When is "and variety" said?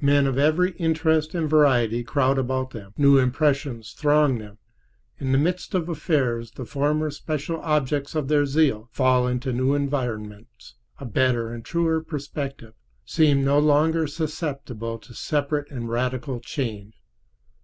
1.34-2.04